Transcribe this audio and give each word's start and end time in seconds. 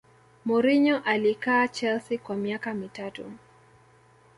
mourinho 0.45 1.01
alikaa 1.05 1.67
chelsea 1.67 2.17
kwa 2.17 2.35
miaka 2.35 2.73
mitatu 2.73 3.31